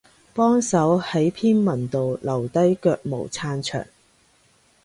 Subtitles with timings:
[0.33, 3.85] 幫手喺篇文度留低腳毛撐場